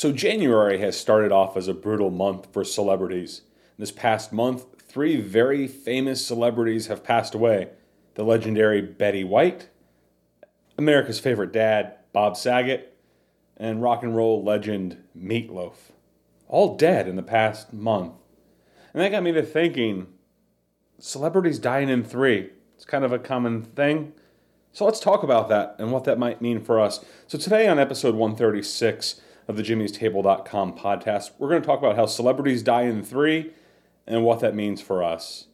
[0.00, 3.42] So, January has started off as a brutal month for celebrities.
[3.78, 7.68] This past month, three very famous celebrities have passed away
[8.14, 9.68] the legendary Betty White,
[10.78, 12.96] America's favorite dad, Bob Saget,
[13.58, 15.92] and rock and roll legend Meatloaf.
[16.48, 18.14] All dead in the past month.
[18.94, 20.06] And that got me to thinking
[20.98, 22.48] celebrities dying in three.
[22.74, 24.14] It's kind of a common thing.
[24.72, 27.04] So let's talk about that and what that might mean for us.
[27.26, 31.32] So today on episode 136, of the Jimmy's jimmystable.com podcast.
[31.36, 33.50] We're going to talk about how celebrities die in three
[34.06, 35.46] and what that means for us.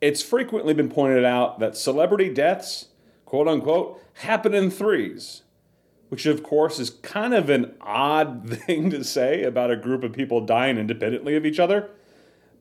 [0.00, 2.86] It's frequently been pointed out that celebrity deaths,
[3.24, 5.42] quote unquote, happen in threes,
[6.10, 10.12] which of course is kind of an odd thing to say about a group of
[10.12, 11.90] people dying independently of each other.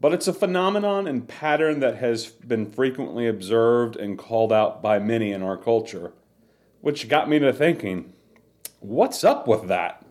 [0.01, 4.97] But it's a phenomenon and pattern that has been frequently observed and called out by
[4.97, 6.13] many in our culture,
[6.81, 8.11] which got me to thinking
[8.79, 10.03] what's up with that?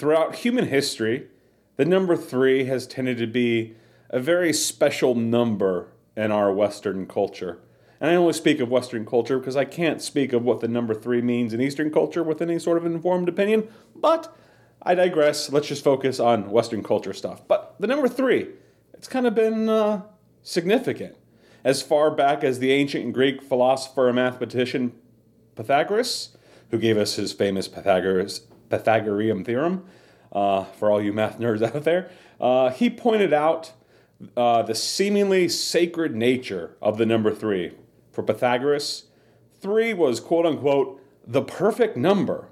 [0.00, 1.26] Throughout human history,
[1.76, 3.74] the number three has tended to be
[4.08, 7.58] a very special number in our Western culture.
[8.00, 10.94] And I only speak of Western culture because I can't speak of what the number
[10.94, 13.68] three means in Eastern culture with any sort of informed opinion.
[13.94, 14.34] But
[14.82, 15.52] I digress.
[15.52, 17.46] Let's just focus on Western culture stuff.
[17.46, 18.48] But the number three,
[18.94, 20.00] it's kind of been uh,
[20.42, 21.14] significant.
[21.62, 24.92] As far back as the ancient Greek philosopher and mathematician
[25.56, 26.38] Pythagoras,
[26.70, 29.84] who gave us his famous Pythagoras Pythagorean theorem,
[30.32, 32.10] uh, for all you math nerds out there,
[32.40, 33.72] uh, he pointed out
[34.36, 37.72] uh, the seemingly sacred nature of the number three.
[38.12, 39.04] For Pythagoras,
[39.60, 42.48] three was quote unquote the perfect number,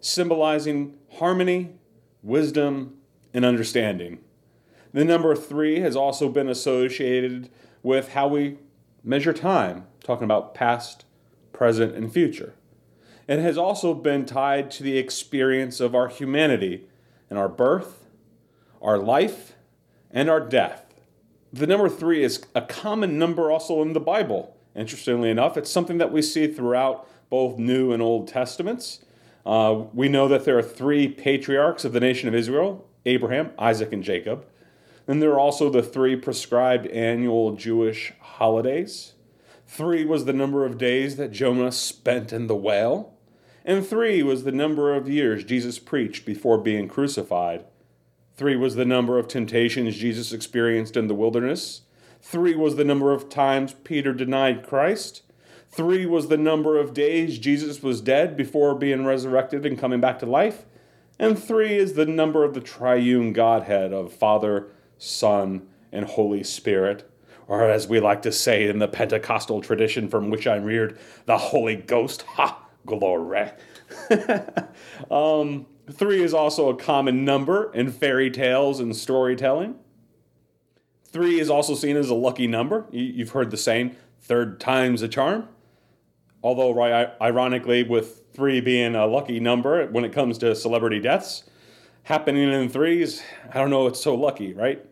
[0.00, 1.72] symbolizing harmony,
[2.22, 2.96] wisdom,
[3.32, 4.20] and understanding.
[4.92, 7.50] The number three has also been associated
[7.82, 8.58] with how we
[9.02, 11.04] measure time, talking about past,
[11.52, 12.54] present, and future
[13.26, 16.86] and has also been tied to the experience of our humanity
[17.30, 18.06] and our birth,
[18.82, 19.54] our life,
[20.10, 20.94] and our death.
[21.52, 24.56] The number three is a common number also in the Bible.
[24.74, 29.00] Interestingly enough, it's something that we see throughout both New and Old Testaments.
[29.46, 33.92] Uh, we know that there are three patriarchs of the nation of Israel Abraham, Isaac,
[33.92, 34.46] and Jacob.
[35.06, 39.12] Then there are also the three prescribed annual Jewish holidays.
[39.66, 43.13] Three was the number of days that Jonah spent in the whale
[43.64, 47.64] and three was the number of years Jesus preached before being crucified.
[48.36, 51.82] Three was the number of temptations Jesus experienced in the wilderness.
[52.20, 55.22] Three was the number of times Peter denied Christ.
[55.68, 60.18] Three was the number of days Jesus was dead before being resurrected and coming back
[60.20, 60.64] to life.
[61.18, 67.08] And three is the number of the triune Godhead of Father, Son, and Holy Spirit.
[67.46, 71.38] Or as we like to say in the Pentecostal tradition from which I'm reared, the
[71.38, 72.22] Holy Ghost.
[72.22, 72.63] Ha!
[72.86, 73.50] Glory.
[75.10, 79.76] um, three is also a common number in fairy tales and storytelling.
[81.04, 82.86] Three is also seen as a lucky number.
[82.90, 85.48] You've heard the saying, third time's a charm.
[86.42, 86.78] Although,
[87.22, 91.44] ironically, with three being a lucky number when it comes to celebrity deaths,
[92.02, 94.84] happening in threes, I don't know, it's so lucky, right?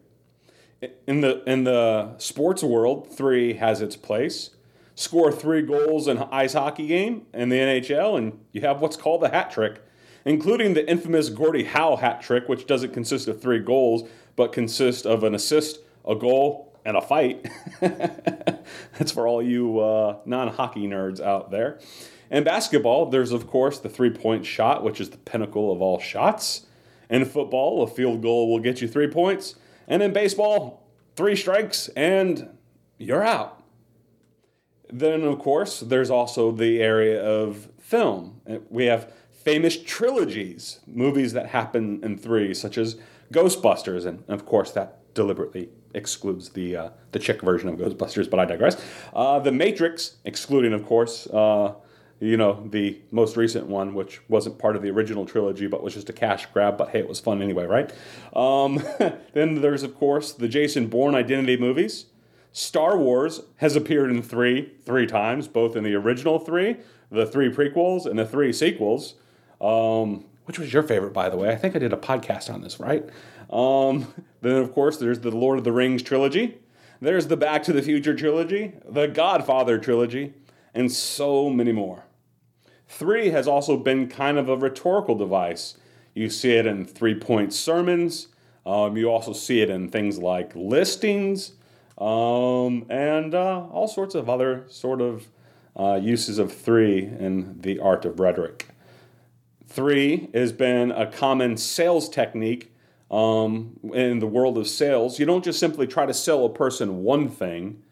[1.06, 4.50] In the in the sports world, three has its place
[4.94, 9.22] score three goals in ice hockey game in the NHL, and you have what's called
[9.22, 9.82] the hat trick,
[10.24, 15.04] including the infamous Gordie Howe hat trick, which doesn't consist of three goals, but consists
[15.04, 17.48] of an assist, a goal, and a fight.
[17.80, 21.78] That's for all you uh, non hockey nerds out there.
[22.30, 26.00] In basketball, there's of course the three point shot, which is the pinnacle of all
[26.00, 26.66] shots.
[27.10, 29.54] In football, a field goal will get you three points.
[29.86, 32.48] And in baseball, three strikes and
[32.98, 33.61] you're out.
[34.92, 38.42] Then, of course, there's also the area of film.
[38.68, 42.96] We have famous trilogies, movies that happen in three, such as
[43.32, 48.38] Ghostbusters, and of course, that deliberately excludes the uh, the chick version of Ghostbusters, but
[48.38, 48.82] I digress.
[49.14, 51.74] Uh, the Matrix, excluding, of course, uh,
[52.20, 55.94] you know, the most recent one, which wasn't part of the original trilogy, but was
[55.94, 56.76] just a cash grab.
[56.76, 57.92] But hey, it was fun anyway, right?
[58.36, 58.82] Um,
[59.32, 62.06] then there's, of course, the Jason Bourne Identity movies.
[62.52, 66.76] Star Wars has appeared in three, three times, both in the original three,
[67.10, 69.14] the three prequels and the three sequels.
[69.60, 71.50] Um, which was your favorite, by the way?
[71.50, 73.08] I think I did a podcast on this, right?
[73.50, 76.58] Um, then, of course, there's the Lord of the Rings trilogy.
[77.00, 80.34] There's the Back to the Future trilogy, the Godfather trilogy,
[80.74, 82.04] and so many more.
[82.88, 85.76] Three has also been kind of a rhetorical device.
[86.14, 88.28] You see it in three point sermons,
[88.66, 91.52] um, you also see it in things like listings,
[91.98, 95.26] um, and uh, all sorts of other sort of
[95.76, 98.68] uh, uses of three in the art of rhetoric.
[99.66, 102.74] Three has been a common sales technique
[103.10, 105.18] um, in the world of sales.
[105.18, 107.82] You don't just simply try to sell a person one thing,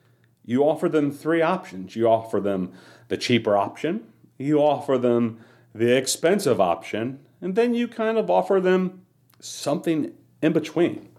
[0.45, 1.95] you offer them three options.
[1.95, 2.73] You offer them
[3.09, 4.05] the cheaper option,
[4.39, 5.39] you offer them
[5.75, 9.03] the expensive option, and then you kind of offer them
[9.39, 10.13] something
[10.43, 11.10] in between.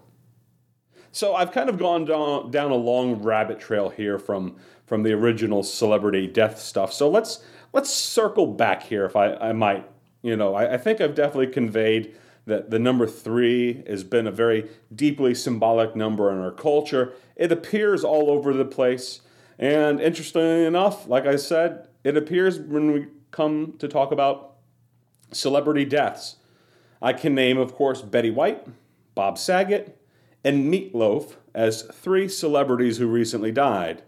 [1.12, 4.56] So I've kind of gone down, down a long rabbit trail here from
[4.86, 6.92] from the original celebrity death stuff.
[6.92, 9.88] So let's let's circle back here, if I, I might.
[10.22, 12.14] You know, I, I think I've definitely conveyed
[12.46, 17.12] that the number three has been a very deeply symbolic number in our culture.
[17.36, 19.20] It appears all over the place.
[19.58, 24.54] And interestingly enough, like I said, it appears when we come to talk about
[25.30, 26.36] celebrity deaths.
[27.00, 28.66] I can name, of course, Betty White,
[29.14, 29.98] Bob Saget,
[30.44, 34.02] and Meatloaf as three celebrities who recently died.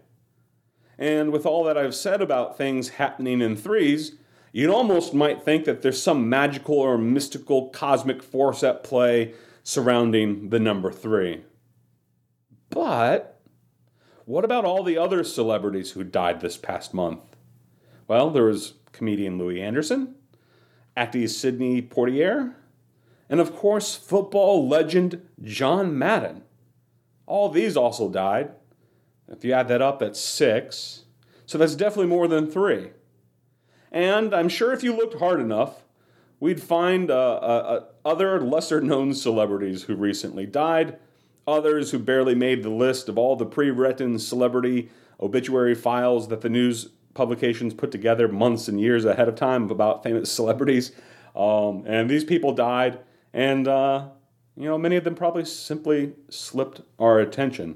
[0.97, 4.13] And with all that I've said about things happening in threes,
[4.51, 9.33] you almost might think that there's some magical or mystical cosmic force at play
[9.63, 11.43] surrounding the number three.
[12.69, 13.41] But
[14.25, 17.35] what about all the other celebrities who died this past month?
[18.07, 20.15] Well, there was comedian Louie Anderson,
[20.95, 22.53] actor Sidney Poitier,
[23.29, 26.43] and of course, football legend John Madden.
[27.25, 28.51] All these also died.
[29.27, 31.03] If you add that up, that's six.
[31.45, 32.91] So that's definitely more than three.
[33.91, 35.83] And I'm sure if you looked hard enough,
[36.39, 40.99] we'd find uh, uh, uh other lesser known celebrities who recently died,
[41.47, 44.89] others who barely made the list of all the pre written celebrity
[45.19, 50.03] obituary files that the news publications put together months and years ahead of time about
[50.03, 50.91] famous celebrities.
[51.35, 52.99] Um, and these people died
[53.35, 54.07] and, uh,
[54.55, 57.75] you know, many of them probably simply slipped our attention.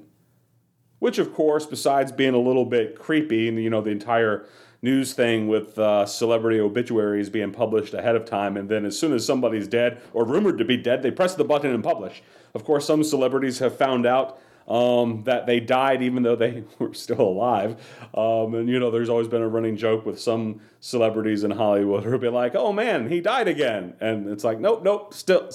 [0.99, 4.47] Which, of course, besides being a little bit creepy, and, you know, the entire
[4.81, 9.11] news thing with uh, celebrity obituaries being published ahead of time, and then as soon
[9.11, 12.23] as somebody's dead or rumored to be dead, they press the button and publish.
[12.53, 16.93] Of course, some celebrities have found out um, that they died even though they were
[16.93, 17.71] still alive.
[18.13, 22.03] Um, and you know, there's always been a running joke with some celebrities in Hollywood
[22.05, 25.49] who'll be like, "Oh man, he died again," and it's like, "Nope, nope, still,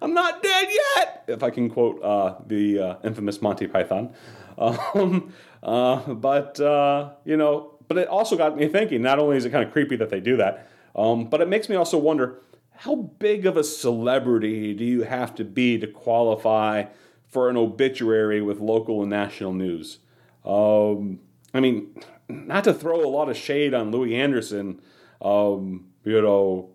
[0.00, 4.14] I'm not dead yet." If I can quote uh, the uh, infamous Monty Python,
[4.56, 9.02] um, uh, but uh, you know, but it also got me thinking.
[9.02, 11.68] Not only is it kind of creepy that they do that, um, but it makes
[11.68, 12.40] me also wonder.
[12.76, 16.86] How big of a celebrity do you have to be to qualify
[17.34, 19.98] for an obituary with local and national news.
[20.44, 21.18] Um,
[21.52, 24.80] I mean, not to throw a lot of shade on Louie Anderson,
[25.20, 26.70] um, you know,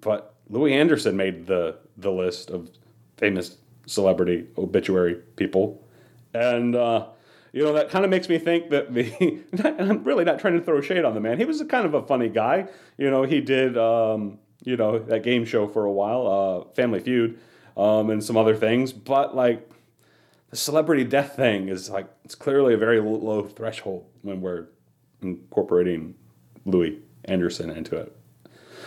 [0.00, 2.70] but Louie Anderson made the the list of
[3.18, 5.86] famous celebrity obituary people,
[6.32, 7.08] and uh,
[7.52, 9.42] you know that kind of makes me think that the.
[9.78, 11.36] I'm really not trying to throw shade on the man.
[11.36, 12.68] He was a kind of a funny guy.
[12.96, 17.00] You know, he did um, you know that game show for a while, uh, Family
[17.00, 17.38] Feud,
[17.76, 19.70] um, and some other things, but like
[20.50, 24.66] the celebrity death thing is like it's clearly a very low threshold when we're
[25.22, 26.14] incorporating
[26.64, 28.16] Louie Anderson into it.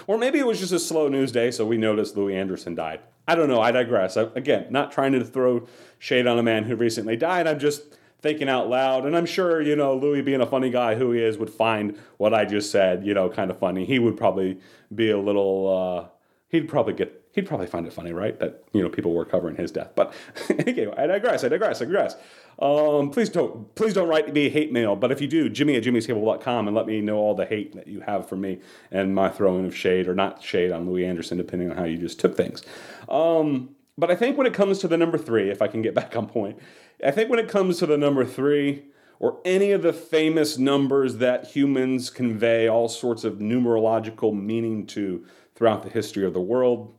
[0.06, 3.00] Or maybe it was just a slow news day, so we noticed Louie Anderson died.
[3.26, 3.62] I don't know.
[3.62, 4.18] I digress.
[4.18, 5.66] I, again, not trying to throw
[5.98, 7.48] shade on a man who recently died.
[7.48, 7.84] I'm just
[8.22, 11.22] thinking out loud, and I'm sure you know Louie, being a funny guy who he
[11.22, 13.86] is, would find what I just said, you know, kind of funny.
[13.86, 14.60] He would probably
[14.94, 15.78] be a little.
[15.78, 16.10] Uh,
[16.50, 18.40] he'd probably get he'd probably find it funny, right?
[18.40, 19.92] That you know people were covering his death.
[19.96, 20.14] But
[20.50, 21.44] anyway, I digress.
[21.44, 21.82] I digress.
[21.82, 22.16] I digress.
[22.60, 24.96] Um, please don't please don't write me hate mail.
[24.96, 27.88] But if you do, Jimmy at jimmy'stable.com and let me know all the hate that
[27.88, 28.60] you have for me
[28.92, 31.98] and my throwing of shade or not shade on Louie Anderson, depending on how you
[31.98, 32.64] just took things.
[33.10, 35.94] Um, but I think when it comes to the number three, if I can get
[35.96, 36.60] back on point,
[37.04, 38.86] I think when it comes to the number three
[39.20, 45.26] or any of the famous numbers that humans convey all sorts of numerological meaning to
[45.56, 46.94] throughout the history of the world,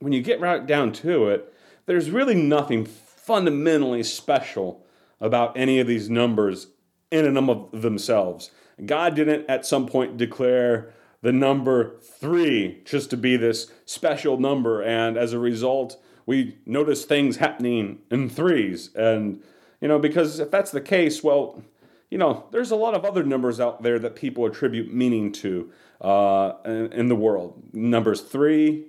[0.00, 1.52] when you get right down to it,
[1.86, 4.84] there's really nothing fundamentally special
[5.20, 6.68] about any of these numbers
[7.10, 8.50] in and of themselves.
[8.84, 10.92] God didn't at some point declare
[11.22, 17.04] the number three just to be this special number, and as a result, we notice
[17.04, 18.90] things happening in threes.
[18.94, 19.42] And,
[19.80, 21.62] you know, because if that's the case, well,
[22.10, 25.70] you know, there's a lot of other numbers out there that people attribute meaning to
[26.00, 27.62] uh, in, in, the world.
[27.72, 28.86] Numbers three,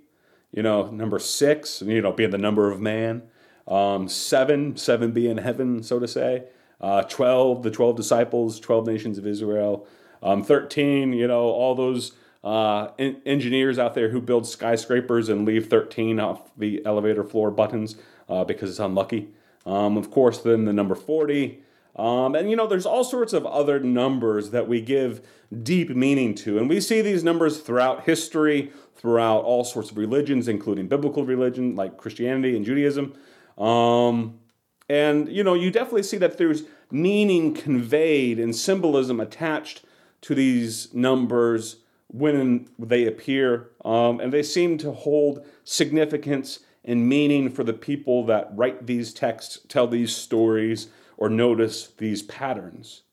[0.51, 3.23] you know, number six, you know, being the number of man.
[3.67, 6.45] Um, seven, seven being heaven, so to say.
[6.79, 9.87] Uh, 12, the 12 disciples, 12 nations of Israel.
[10.23, 15.45] Um, 13, you know, all those uh, en- engineers out there who build skyscrapers and
[15.45, 17.95] leave 13 off the elevator floor buttons
[18.27, 19.29] uh, because it's unlucky.
[19.65, 21.63] Um, of course, then the number 40.
[21.95, 25.21] Um, and you know, there's all sorts of other numbers that we give
[25.63, 26.57] deep meaning to.
[26.57, 31.75] And we see these numbers throughout history, throughout all sorts of religions, including biblical religion
[31.75, 33.13] like Christianity and Judaism.
[33.57, 34.39] Um,
[34.87, 39.83] and you know, you definitely see that there's meaning conveyed and symbolism attached
[40.21, 43.69] to these numbers when they appear.
[43.83, 49.13] Um, and they seem to hold significance and meaning for the people that write these
[49.13, 50.87] texts, tell these stories,
[51.21, 53.03] or notice these patterns.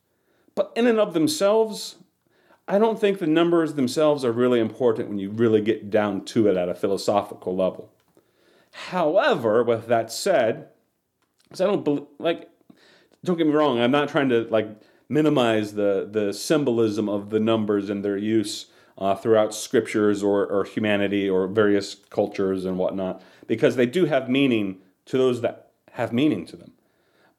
[0.55, 1.97] But in and of themselves,
[2.67, 6.47] I don't think the numbers themselves are really important when you really get down to
[6.47, 7.93] it at a philosophical level.
[8.89, 10.69] However, with that said,
[11.43, 12.49] because I don't believe, like,
[13.23, 14.69] don't get me wrong, I'm not trying to like
[15.07, 20.63] minimize the the symbolism of the numbers and their use uh, throughout scriptures or, or
[20.63, 26.11] humanity or various cultures and whatnot, because they do have meaning to those that have
[26.11, 26.71] meaning to them.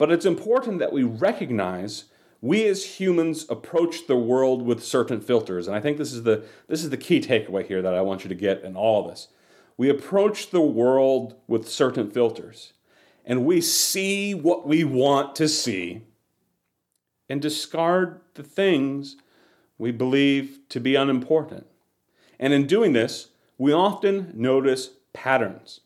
[0.00, 2.06] But it's important that we recognize
[2.40, 5.66] we as humans approach the world with certain filters.
[5.66, 8.24] And I think this is the, this is the key takeaway here that I want
[8.24, 9.28] you to get in all of this.
[9.76, 12.72] We approach the world with certain filters,
[13.26, 16.00] and we see what we want to see
[17.28, 19.16] and discard the things
[19.76, 21.66] we believe to be unimportant.
[22.38, 23.28] And in doing this,
[23.58, 25.80] we often notice patterns.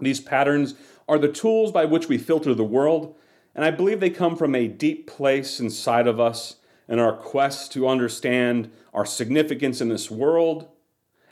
[0.00, 0.74] These patterns
[1.08, 3.14] are the tools by which we filter the world,
[3.54, 6.56] and I believe they come from a deep place inside of us
[6.88, 10.68] in our quest to understand our significance in this world,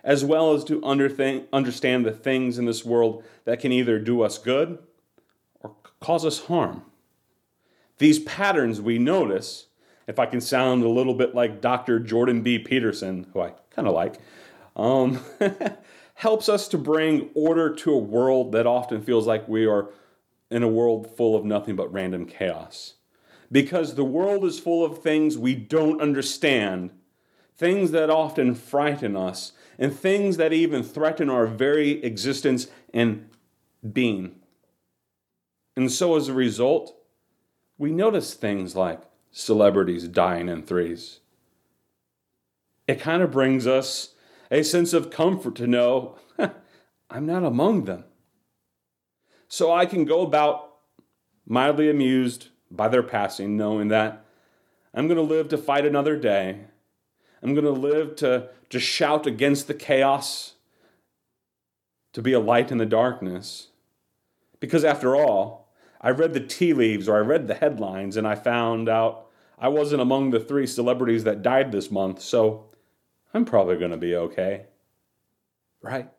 [0.05, 4.39] as well as to understand the things in this world that can either do us
[4.39, 4.79] good
[5.61, 6.83] or cause us harm.
[7.99, 9.67] These patterns we notice,
[10.07, 11.99] if I can sound a little bit like Dr.
[11.99, 12.59] Jordan B.
[12.59, 14.21] Peterson, who I kind of like,
[14.77, 15.21] um,
[16.19, 19.89] helps us to bring order to a world that often feels like we are
[20.51, 22.95] in a world full of nothing but random chaos.
[23.53, 26.91] Because the world is full of things we don't understand,
[27.57, 33.31] things that often frighten us, and things that even threaten our very existence and
[33.93, 34.41] being.
[35.77, 36.97] And so, as a result,
[37.79, 41.21] we notice things like celebrities dying in threes.
[42.89, 44.15] It kind of brings us
[44.51, 46.17] a sense of comfort to know
[47.11, 48.05] I'm not among them.
[49.49, 50.75] So I can go about
[51.47, 54.25] mildly amused by their passing, knowing that
[54.93, 56.61] I'm going to live to fight another day.
[57.43, 60.55] I'm going to live to, to shout against the chaos,
[62.13, 63.69] to be a light in the darkness.
[64.61, 68.35] Because after all, I read the tea leaves or I read the headlines and I
[68.35, 69.27] found out
[69.59, 72.68] I wasn't among the three celebrities that died this month, so
[73.33, 74.67] I'm probably going to be okay.
[75.83, 76.11] Right?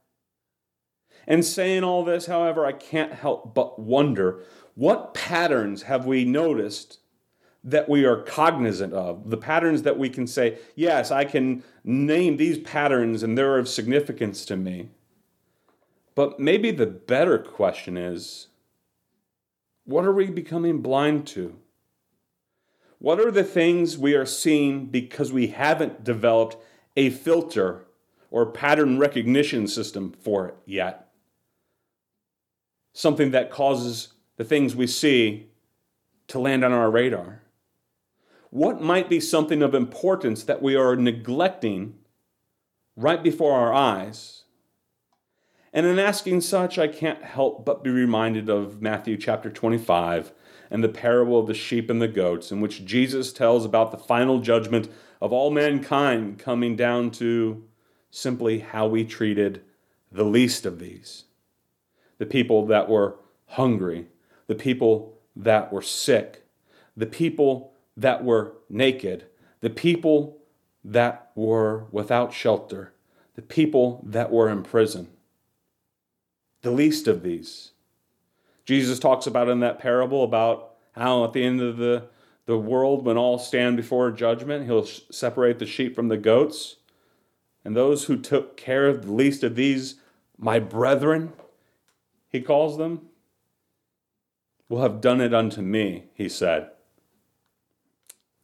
[1.28, 4.44] And saying all this, however, I can't help but wonder
[4.76, 7.00] what patterns have we noticed
[7.64, 9.30] that we are cognizant of?
[9.30, 13.68] The patterns that we can say, yes, I can name these patterns and they're of
[13.68, 14.90] significance to me.
[16.16, 18.48] But maybe the better question is
[19.84, 21.56] what are we becoming blind to?
[23.00, 26.58] What are the things we are seeing because we haven't developed
[27.00, 27.86] a filter
[28.30, 31.12] or pattern recognition system for it yet.
[32.92, 35.48] Something that causes the things we see
[36.28, 37.42] to land on our radar.
[38.50, 41.96] What might be something of importance that we are neglecting
[42.98, 44.44] right before our eyes?
[45.72, 50.34] And in asking such, I can't help but be reminded of Matthew chapter 25
[50.72, 53.98] and the parable of the sheep and the goats, in which Jesus tells about the
[53.98, 54.90] final judgment
[55.22, 57.64] of all mankind coming down to
[58.12, 59.62] simply how we treated
[60.12, 61.26] the least of these
[62.18, 63.16] the people that were
[63.48, 64.06] hungry,
[64.48, 66.46] the people that were sick,
[66.98, 69.26] the people that were naked,
[69.62, 70.38] the people
[70.84, 72.94] that were without shelter,
[73.36, 75.08] the people that were in prison.
[76.62, 77.72] The least of these.
[78.70, 82.08] Jesus talks about in that parable about how at the end of the
[82.46, 86.78] the world, when all stand before judgment, he'll separate the sheep from the goats.
[87.64, 89.96] And those who took care of the least of these,
[90.38, 91.34] my brethren,
[92.28, 93.08] he calls them,
[94.68, 96.70] will have done it unto me, he said.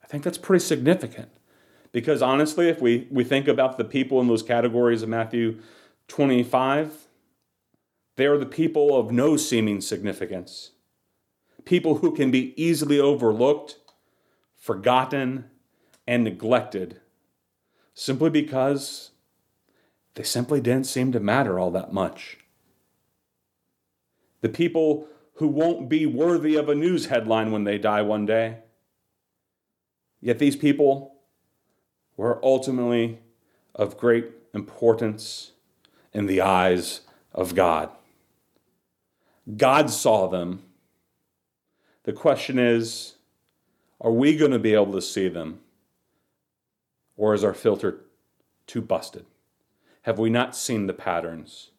[0.03, 1.29] I think that's pretty significant.
[1.91, 5.59] Because honestly, if we, we think about the people in those categories of Matthew
[6.09, 7.04] 25,
[8.15, 10.71] they are the people of no seeming significance.
[11.65, 13.77] People who can be easily overlooked,
[14.55, 15.45] forgotten,
[16.07, 17.01] and neglected
[17.93, 19.11] simply because
[20.13, 22.37] they simply didn't seem to matter all that much.
[24.41, 28.59] The people who won't be worthy of a news headline when they die one day.
[30.21, 31.15] Yet these people
[32.15, 33.19] were ultimately
[33.73, 35.51] of great importance
[36.13, 37.01] in the eyes
[37.33, 37.89] of God.
[39.57, 40.63] God saw them.
[42.03, 43.15] The question is
[44.01, 45.59] are we going to be able to see them?
[47.15, 48.01] Or is our filter
[48.67, 49.25] too busted?
[50.01, 51.71] Have we not seen the patterns?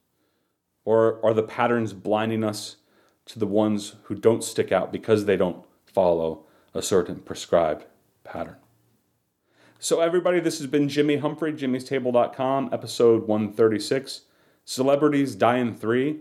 [0.85, 2.77] Or are the patterns blinding us
[3.27, 7.85] to the ones who don't stick out because they don't follow a certain prescribed
[8.25, 8.57] pattern?
[9.79, 14.23] So, everybody, this has been Jimmy Humphrey, jimmystable.com, episode 136
[14.65, 16.21] Celebrities Die in Three,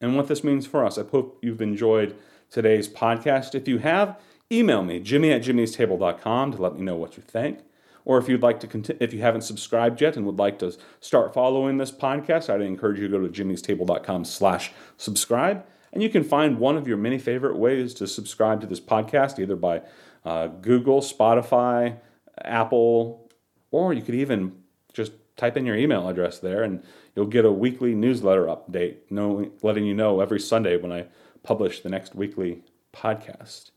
[0.00, 0.98] and what this means for us.
[0.98, 2.16] I hope you've enjoyed
[2.50, 3.54] today's podcast.
[3.54, 4.18] If you have,
[4.50, 7.60] email me, jimmy at jimmystable.com, to let me know what you think.
[8.04, 10.74] Or if you'd like to, continue, if you haven't subscribed yet and would like to
[11.00, 15.66] start following this podcast, I'd encourage you to go to jimmystable.com slash subscribe.
[15.92, 19.38] And you can find one of your many favorite ways to subscribe to this podcast,
[19.38, 19.82] either by
[20.24, 21.98] uh, Google, Spotify,
[22.44, 23.30] Apple,
[23.70, 24.54] or you could even
[24.92, 26.82] just type in your email address there and
[27.16, 31.06] you'll get a weekly newsletter update, knowing, letting you know every Sunday when I
[31.42, 33.70] publish the next weekly podcast.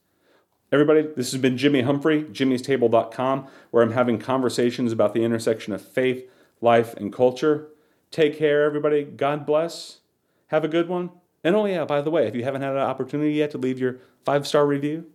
[0.73, 5.81] Everybody, this has been Jimmy Humphrey, jimmystable.com, where I'm having conversations about the intersection of
[5.81, 6.29] faith,
[6.61, 7.67] life, and culture.
[8.09, 9.03] Take care, everybody.
[9.03, 9.99] God bless.
[10.47, 11.11] Have a good one.
[11.43, 13.79] And oh, yeah, by the way, if you haven't had an opportunity yet to leave
[13.79, 15.05] your five star review,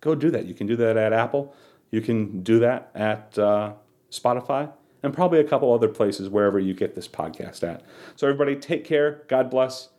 [0.00, 0.46] go do that.
[0.46, 1.54] You can do that at Apple,
[1.90, 3.72] you can do that at uh,
[4.10, 4.72] Spotify,
[5.06, 7.82] and probably a couple other places wherever you get this podcast at.
[8.16, 9.22] So, everybody, take care.
[9.28, 9.90] God bless,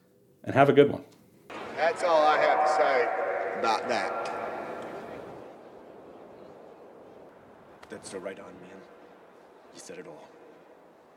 [0.43, 1.04] and have a good one.
[1.78, 4.34] That's all I have to say about that.
[7.89, 8.82] That's the right on, man.
[9.74, 10.28] You said it all.